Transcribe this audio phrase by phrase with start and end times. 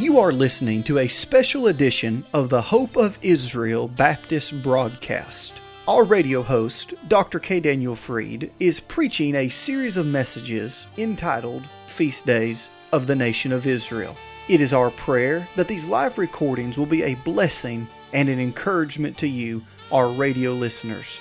[0.00, 5.52] You are listening to a special edition of the Hope of Israel Baptist broadcast.
[5.86, 7.38] Our radio host, Dr.
[7.38, 7.60] K.
[7.60, 13.66] Daniel Freed, is preaching a series of messages entitled Feast Days of the Nation of
[13.66, 14.16] Israel.
[14.48, 19.18] It is our prayer that these live recordings will be a blessing and an encouragement
[19.18, 19.62] to you,
[19.92, 21.20] our radio listeners.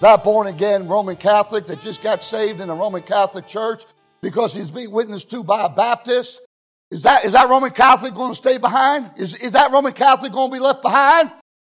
[0.00, 3.84] That born again Roman Catholic that just got saved in a Roman Catholic church
[4.22, 6.40] because he's being witnessed to by a Baptist
[6.94, 9.10] is that, is that Roman Catholic going to stay behind?
[9.16, 11.32] Is, is that Roman Catholic going to be left behind?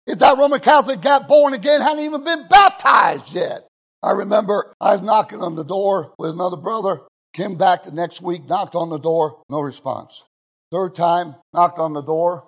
[0.05, 3.67] If that Roman Catholic got born again, hadn't even been baptized yet.
[4.03, 7.01] I remember I was knocking on the door with another brother,
[7.33, 10.23] came back the next week, knocked on the door, no response.
[10.71, 12.47] Third time, knocked on the door,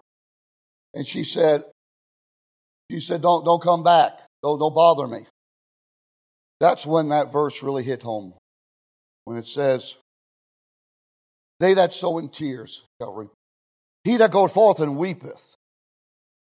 [0.94, 1.64] and she said,
[2.92, 4.12] she said, don't, don't come back.
[4.44, 5.26] Don't, don't bother me.
[6.60, 8.36] That's when that verse really hit home.
[9.26, 9.96] When it says,
[11.60, 13.30] they that sow in tears shall reap.
[14.04, 15.56] He that goeth forth and weepeth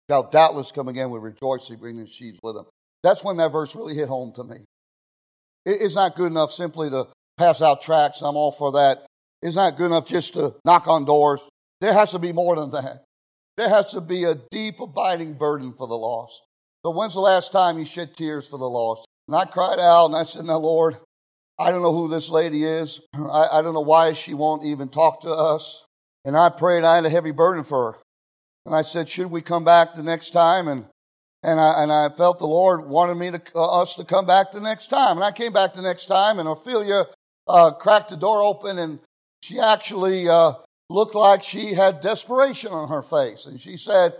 [0.10, 2.66] shall doubtless come again with rejoicing, bringing sheaves with him.
[3.04, 4.58] That's when that verse really hit home to me.
[5.66, 8.22] It's not good enough simply to pass out tracts.
[8.22, 9.06] I'm all for that.
[9.42, 11.42] It's not good enough just to knock on doors.
[11.82, 13.04] There has to be more than that.
[13.58, 16.44] There has to be a deep, abiding burden for the lost.
[16.86, 19.08] So, when's the last time you shed tears for the lost?
[19.28, 20.98] And I cried out and I said, Now, Lord,
[21.62, 23.02] I don't know who this lady is.
[23.14, 25.86] I, I don't know why she won't even talk to us.
[26.26, 28.00] And I prayed, I had a heavy burden for her.
[28.66, 30.68] And I said, should we come back the next time?
[30.68, 30.88] And,
[31.44, 34.52] and I, and I felt the Lord wanted me to, uh, us to come back
[34.52, 35.18] the next time.
[35.18, 37.06] And I came back the next time and Ophelia,
[37.48, 39.00] uh, cracked the door open and
[39.44, 40.54] she actually, uh,
[40.90, 43.46] looked like she had desperation on her face.
[43.46, 44.14] And she said,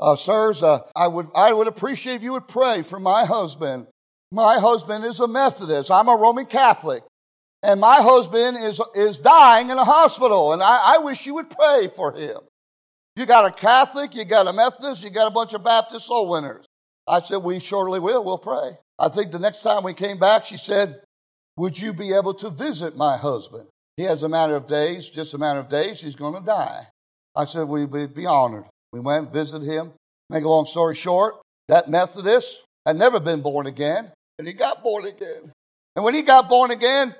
[0.00, 3.86] uh, sirs, uh, I would, I would appreciate if you would pray for my husband
[4.30, 5.90] my husband is a Methodist.
[5.90, 7.02] I'm a Roman Catholic.
[7.62, 10.52] And my husband is, is dying in a hospital.
[10.52, 12.38] And I, I wish you would pray for him.
[13.16, 16.28] You got a Catholic, you got a Methodist, you got a bunch of Baptist soul
[16.28, 16.64] winners.
[17.08, 18.22] I said, We surely will.
[18.22, 18.78] We'll pray.
[18.98, 21.00] I think the next time we came back, she said,
[21.56, 23.66] Would you be able to visit my husband?
[23.96, 26.86] He has a matter of days, just a matter of days, he's going to die.
[27.34, 28.66] I said, We'd be honored.
[28.92, 29.94] We went, and visited him.
[30.30, 34.82] Make a long story short, that Methodist had never been born again and he got
[34.82, 35.52] born again.
[35.96, 37.14] And when he got born again,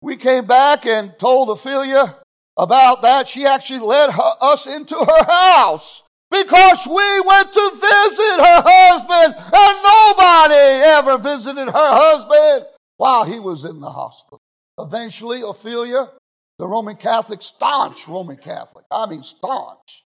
[0.00, 2.16] we came back and told Ophelia
[2.56, 3.28] about that.
[3.28, 9.34] She actually led her, us into her house because we went to visit her husband
[9.36, 14.38] and nobody ever visited her husband while he was in the hospital.
[14.78, 16.10] Eventually, Ophelia,
[16.58, 20.04] the Roman Catholic, staunch Roman Catholic, I mean staunch,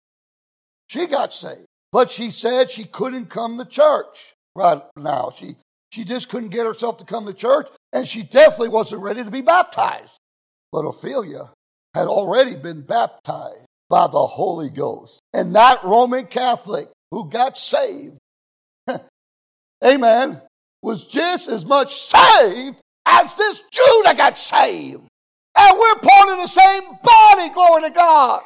[0.89, 1.67] she got saved.
[1.93, 5.33] But she said she couldn't come to church right now.
[5.35, 5.57] She
[5.93, 9.31] she just couldn't get herself to come to church, and she definitely wasn't ready to
[9.31, 10.19] be baptized.
[10.73, 11.53] But Ophelia
[11.95, 15.21] had already been baptized by the Holy Ghost.
[15.35, 18.17] And that Roman Catholic who got saved,
[19.85, 20.41] amen,
[20.83, 25.03] was just as much saved as this Jew that got saved.
[25.59, 28.43] And we're part of the same body, glory to God.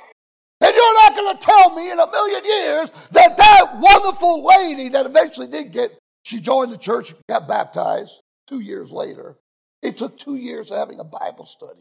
[0.63, 4.89] And you're not going to tell me in a million years that that wonderful lady
[4.89, 9.37] that eventually did get she joined the church, got baptized two years later.
[9.83, 11.81] It took two years of having a Bible study.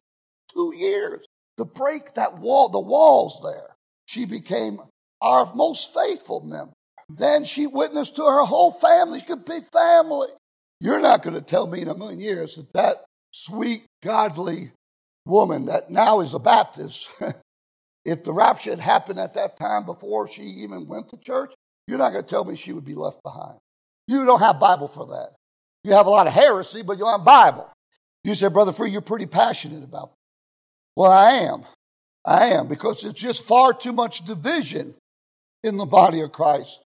[0.54, 1.26] Two years
[1.58, 3.76] to break that wall, the walls there.
[4.06, 4.82] She became
[5.22, 6.74] our most faithful member.
[7.10, 9.20] Then she witnessed to her whole family.
[9.20, 10.28] She could be family.
[10.80, 14.72] You're not going to tell me in a million years that that sweet, godly
[15.26, 17.08] woman that now is a Baptist,
[18.06, 21.54] if the rapture had happened at that time before she even went to church,
[21.88, 23.58] you're not going to tell me she would be left behind.
[24.08, 25.34] You don't have Bible for that.
[25.84, 27.70] You have a lot of heresy, but you don't have Bible.
[28.24, 30.18] You say, Brother Free, you're pretty passionate about that.
[30.96, 31.64] Well, I am.
[32.26, 34.96] I am, because it's just far too much division
[35.64, 36.82] in the body of Christ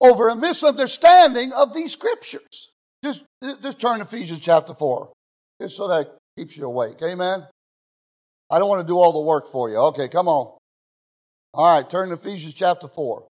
[0.00, 2.70] over a misunderstanding of these scriptures.
[3.02, 3.24] Just,
[3.62, 5.12] just turn to Ephesians chapter 4,
[5.60, 6.98] just so that keeps you awake.
[7.02, 7.46] Amen?
[8.50, 9.76] I don't want to do all the work for you.
[9.76, 10.56] Okay, come on.
[11.54, 13.26] All right, turn to Ephesians chapter 4.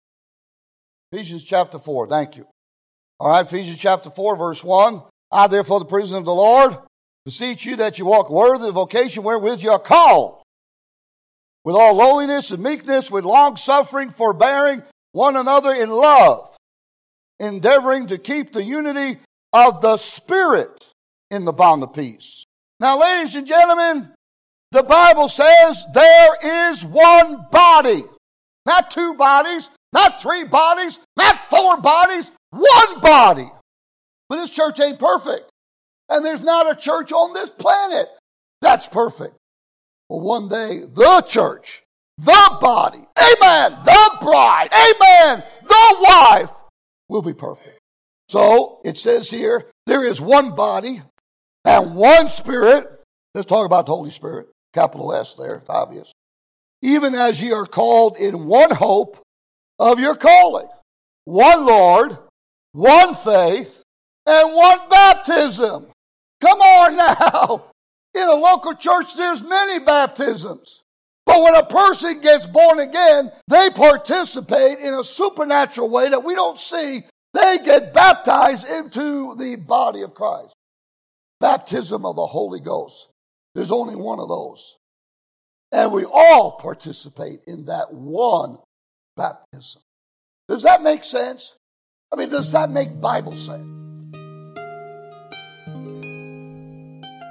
[1.12, 2.46] Ephesians chapter 4, thank you.
[3.22, 5.00] All right, Ephesians chapter 4, verse 1.
[5.30, 6.76] I, therefore, the prisoner of the Lord,
[7.24, 10.42] beseech you that you walk worthy of the vocation wherewith you are called,
[11.62, 14.82] with all lowliness and meekness, with long suffering, forbearing
[15.12, 16.56] one another in love,
[17.38, 19.20] endeavoring to keep the unity
[19.52, 20.88] of the Spirit
[21.30, 22.42] in the bond of peace.
[22.80, 24.10] Now, ladies and gentlemen,
[24.72, 28.02] the Bible says there is one body,
[28.66, 33.50] not two bodies, not three bodies, not four bodies, one body.
[34.28, 35.50] But this church ain't perfect.
[36.08, 38.06] And there's not a church on this planet
[38.62, 39.34] that's perfect.
[40.08, 41.82] Well, one day, the church,
[42.16, 46.50] the body, amen, the bride, amen, the wife
[47.08, 47.80] will be perfect.
[48.28, 51.02] So it says here, there is one body
[51.64, 53.02] and one spirit.
[53.34, 54.48] Let's talk about the Holy Spirit.
[54.72, 56.12] Capital S there, it's obvious.
[56.82, 59.18] Even as ye are called in one hope
[59.78, 60.68] of your calling,
[61.24, 62.16] one Lord,
[62.72, 63.82] one faith,
[64.26, 65.86] and one baptism.
[66.40, 67.66] Come on now.
[68.14, 70.82] In a local church, there's many baptisms.
[71.24, 76.34] But when a person gets born again, they participate in a supernatural way that we
[76.34, 77.04] don't see.
[77.32, 80.54] They get baptized into the body of Christ.
[81.40, 83.08] Baptism of the Holy Ghost.
[83.54, 84.76] There's only one of those.
[85.70, 88.58] And we all participate in that one
[89.16, 89.80] baptism.
[90.48, 91.54] Does that make sense?
[92.12, 93.66] I mean, does that make Bible sense?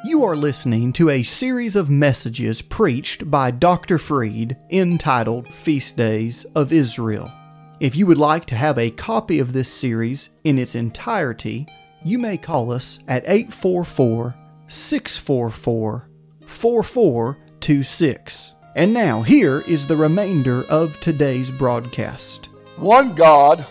[0.04, 4.00] You are listening to a series of messages preached by Dr.
[4.00, 7.31] Freed entitled Feast Days of Israel.
[7.80, 11.68] If you would like to have a copy of this series in its entirety,
[12.04, 14.34] you may call us at 844
[14.68, 16.10] 644
[16.48, 18.54] 4426.
[18.75, 22.50] And now, here is the remainder of today's broadcast.
[22.77, 23.68] One God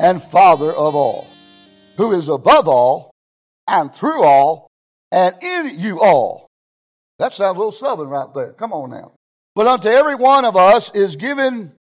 [0.00, 1.28] and Father of all,
[1.98, 3.12] who is above all
[3.68, 4.66] and through all
[5.12, 6.48] and in you all.
[7.18, 8.52] That sounds a little southern right there.
[8.54, 9.12] Come on now.
[9.54, 11.72] But unto every one of us is given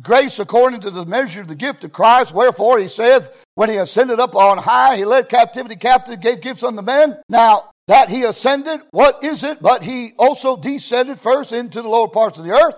[0.00, 2.32] grace according to the measure of the gift of Christ.
[2.32, 6.62] Wherefore he saith, when he ascended up on high, he led captivity captive, gave gifts
[6.62, 7.18] unto men.
[7.28, 9.60] Now that he ascended, what is it?
[9.60, 12.76] But he also descended first into the lower parts of the earth.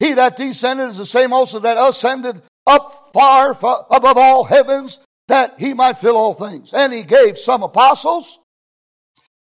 [0.00, 3.50] He that descended is the same also that ascended up far,
[3.90, 6.72] above all heavens, that he might fill all things.
[6.72, 8.38] And he gave some apostles.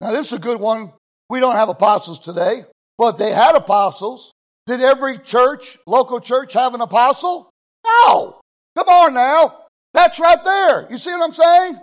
[0.01, 0.91] Now this is a good one.
[1.29, 2.65] We don't have apostles today,
[2.97, 4.31] but they had apostles.
[4.67, 7.49] Did every church, local church, have an apostle?
[7.85, 8.39] No.
[8.75, 9.65] Come on now.
[9.93, 10.87] That's right there.
[10.89, 11.79] You see what I'm saying?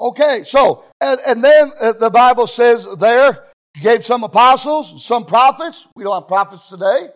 [0.00, 3.48] Okay, so, and, and then uh, the Bible says there,
[3.80, 5.86] gave some apostles, some prophets.
[5.94, 7.08] We don't have prophets today.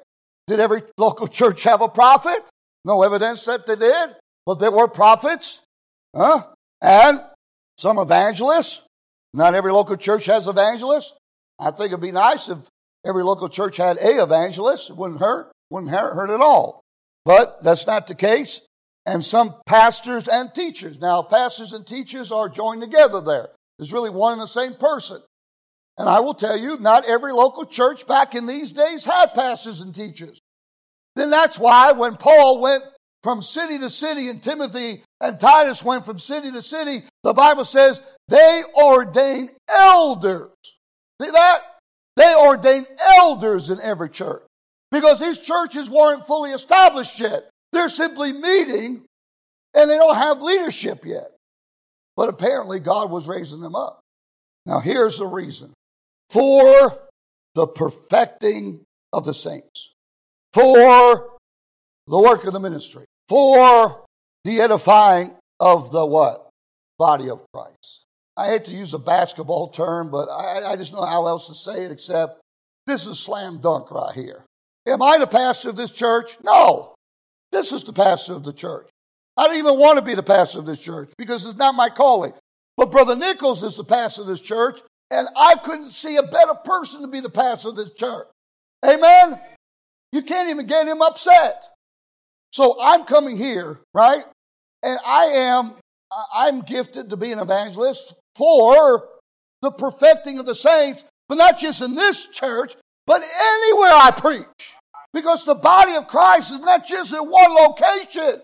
[0.47, 2.45] Did every local church have a prophet?
[2.85, 5.61] No evidence that they did, but there were prophets.
[6.15, 6.45] Huh?
[6.81, 7.23] And
[7.77, 8.83] some evangelists.
[9.33, 11.15] Not every local church has evangelists.
[11.59, 12.59] I think it'd be nice if
[13.05, 14.91] every local church had a evangelist.
[14.91, 15.51] It wouldn't hurt.
[15.71, 16.83] Wouldn't hurt at all.
[17.25, 18.61] But that's not the case.
[19.07, 21.01] And some pastors and teachers.
[21.01, 23.49] Now, pastors and teachers are joined together there.
[23.79, 25.21] There's really one and the same person.
[25.99, 29.81] And I will tell you, not every local church back in these days had pastors
[29.81, 30.41] and teachers.
[31.25, 32.85] Then that's why when Paul went
[33.23, 37.65] from city to city and Timothy and Titus went from city to city, the Bible
[37.65, 40.51] says they ordained elders.
[41.23, 41.61] See that?
[42.17, 44.43] They ordained elders in every church
[44.91, 47.49] because these churches weren't fully established yet.
[47.73, 49.07] They're simply meeting
[49.73, 51.31] and they don't have leadership yet.
[52.19, 54.01] But apparently God was raising them up.
[54.67, 55.73] Now here's the reason
[56.29, 56.99] for
[57.55, 59.94] the perfecting of the saints,
[60.55, 61.39] for
[62.07, 64.05] the work of the ministry, for
[64.45, 66.49] the edifying of the what?
[66.99, 68.05] Body of Christ.
[68.37, 71.55] I hate to use a basketball term, but I, I just know how else to
[71.55, 72.41] say it except
[72.87, 74.45] this is slam dunk right here.
[74.87, 76.37] Am I the pastor of this church?
[76.43, 76.95] No.
[77.51, 78.89] This is the pastor of the church.
[79.37, 81.89] I don't even want to be the pastor of this church because it's not my
[81.89, 82.33] calling.
[82.77, 84.81] But Brother Nichols is the pastor of this church,
[85.11, 88.27] and I couldn't see a better person to be the pastor of this church.
[88.85, 89.41] Amen?
[90.15, 91.65] You can't even get him upset.
[92.53, 94.25] So I'm coming here, right?
[94.85, 95.75] And I am
[96.33, 99.09] I'm gifted to be an evangelist for
[99.61, 102.77] the perfecting of the saints, but not just in this church,
[103.09, 104.75] but anywhere I preach.
[105.13, 108.41] Because the body of Christ is not just in one location.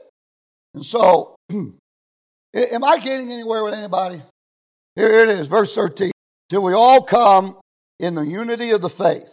[0.74, 4.20] And so, am I getting anywhere with anybody?
[4.96, 6.10] Here it is, verse 13.
[6.48, 7.58] Till we all come
[8.00, 9.32] in the unity of the faith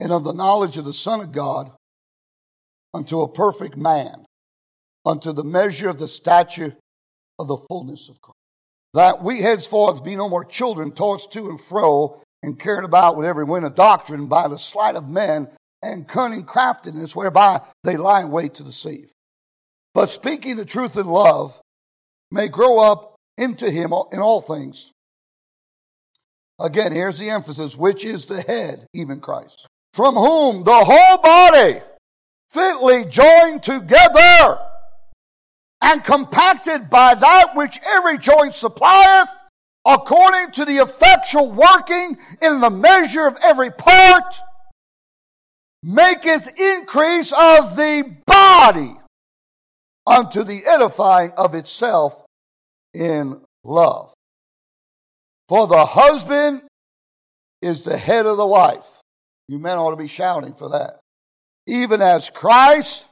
[0.00, 1.72] and of the knowledge of the Son of God
[2.92, 4.24] unto a perfect man,
[5.04, 6.76] unto the measure of the stature
[7.38, 8.36] of the fullness of Christ.
[8.94, 13.26] That we henceforth be no more children tossed to and fro and carried about with
[13.26, 15.48] every wind of doctrine by the sleight of men
[15.82, 19.12] and cunning craftiness whereby they lie in wait to deceive.
[19.94, 21.60] But speaking the truth in love
[22.30, 24.92] may grow up into him in all things.
[26.58, 31.80] Again, here's the emphasis, which is the head, even Christ, from whom the whole body
[32.50, 34.58] fitly joined together
[35.80, 39.30] and compacted by that which every joint supplieth,
[39.86, 44.34] according to the effectual working in the measure of every part,
[45.82, 48.96] maketh increase of the body
[50.06, 52.22] unto the edifying of itself
[52.92, 54.12] in love.
[55.48, 56.64] For the husband
[57.62, 58.95] is the head of the wife.
[59.48, 61.00] You men ought to be shouting for that.
[61.66, 63.06] Even as Christ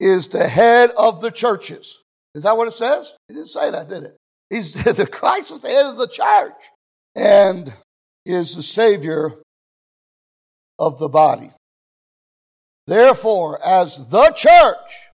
[0.00, 2.00] is the head of the churches.
[2.34, 3.14] Is that what it says?
[3.26, 4.16] He didn't say that, did it?
[4.50, 6.62] He's the Christ is the head of the church
[7.14, 7.72] and
[8.24, 9.34] is the Savior
[10.78, 11.50] of the body.
[12.86, 15.10] Therefore, as the church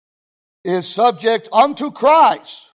[0.63, 2.71] is subject unto Christ,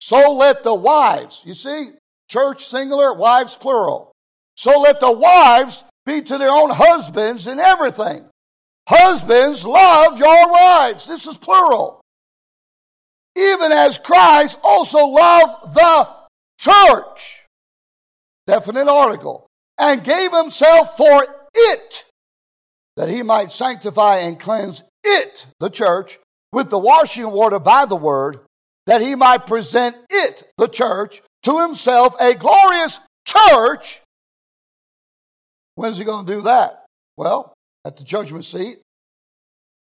[0.00, 1.90] so let the wives, you see,
[2.28, 4.12] church singular, wives plural.
[4.56, 8.24] So let the wives be to their own husbands in everything.
[8.88, 11.06] Husbands, love your wives.
[11.06, 12.00] This is plural.
[13.36, 16.08] Even as Christ also loved the
[16.58, 17.44] church.
[18.46, 19.46] Definite article.
[19.78, 22.04] And gave himself for it
[22.96, 26.18] that he might sanctify and cleanse it, the church,
[26.52, 28.40] with the washing water by the word,
[28.86, 34.01] that he might present it, the church, to himself a glorious church.
[35.74, 36.84] When's he going to do that?
[37.16, 38.78] Well, at the judgment seat.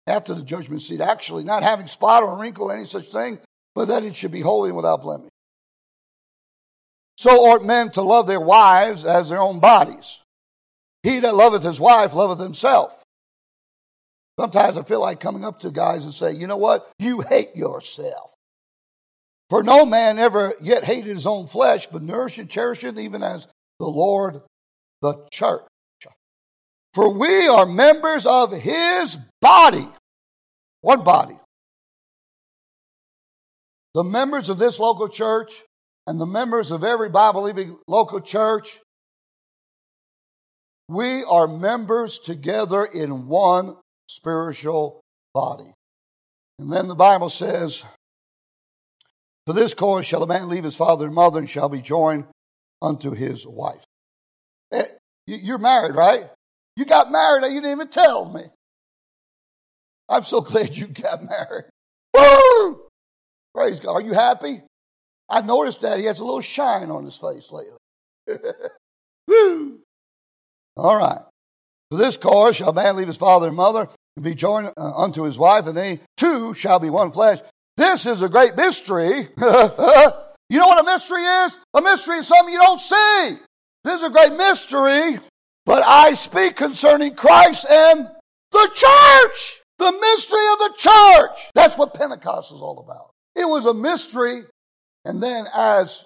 [0.07, 3.38] After the judgment seat, actually, not having spot or wrinkle or any such thing,
[3.75, 5.31] but that it should be holy and without blemish.
[7.17, 10.21] So ought men to love their wives as their own bodies.
[11.03, 13.03] He that loveth his wife loveth himself.
[14.38, 16.91] Sometimes I feel like coming up to guys and say, you know what?
[16.99, 18.35] You hate yourself.
[19.49, 23.23] For no man ever yet hated his own flesh, but nourished and cherished it, even
[23.23, 23.47] as
[23.79, 24.43] the Lord
[25.00, 25.62] the church.
[26.95, 29.89] For we are members of his body.
[30.81, 31.37] One body.
[33.95, 35.63] The members of this local church
[36.07, 38.81] and the members of every Bible believing local church
[40.89, 43.77] we are members together in one
[44.09, 45.01] spiritual
[45.33, 45.73] body.
[46.59, 47.85] And then the Bible says,
[49.47, 52.25] For this cause shall a man leave his father and mother and shall be joined
[52.83, 53.83] unto his wife.
[54.73, 54.85] Eh,
[55.27, 56.29] you're married, right?
[56.76, 58.43] You got married, and you didn't even tell me.
[60.09, 61.64] I'm so glad you got married.
[62.14, 62.81] Woo!
[63.54, 63.93] Praise God.
[63.93, 64.62] Are you happy?
[65.28, 67.78] I've noticed that he has a little shine on his face lately.
[69.28, 69.81] Woo!
[70.76, 71.21] All right.
[71.90, 75.23] For this cause shall man leave his father and mother and be joined uh, unto
[75.23, 77.38] his wife, and they two shall be one flesh.
[77.76, 79.28] This is a great mystery.
[79.38, 81.59] you know what a mystery is?
[81.75, 83.37] A mystery is something you don't see.
[83.85, 85.19] This is a great mystery,
[85.66, 88.09] but I speak concerning Christ and
[88.50, 89.61] the church.
[89.78, 91.50] The mystery of the church.
[91.54, 93.11] That's what Pentecost is all about.
[93.35, 94.42] It was a mystery,
[95.04, 96.04] and then as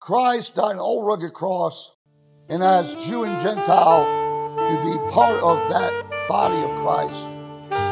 [0.00, 1.92] Christ died on an old rugged cross,
[2.48, 4.04] and as Jew and Gentile
[4.56, 5.92] to be part of that
[6.28, 7.28] body of Christ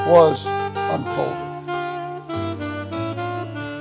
[0.08, 1.52] was unfolded.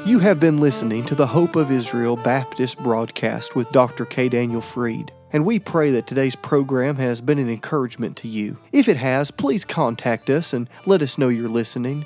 [0.08, 4.06] You have been listening to the Hope of Israel Baptist broadcast with Dr.
[4.06, 4.30] K.
[4.30, 8.58] Daniel Fried, and we pray that today's program has been an encouragement to you.
[8.72, 12.06] If it has, please contact us and let us know you're listening.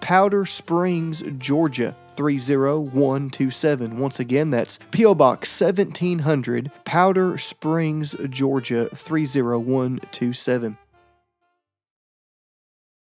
[0.00, 3.98] Powder Springs, Georgia 30127.
[3.98, 5.14] Once again, that's P.O.
[5.14, 10.76] Box 1700, Powder Springs, Georgia 30127.